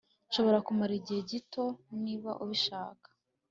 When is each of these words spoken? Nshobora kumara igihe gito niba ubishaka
Nshobora 0.29 0.57
kumara 0.67 0.93
igihe 0.99 1.21
gito 1.31 1.65
niba 2.03 2.31
ubishaka 2.43 3.07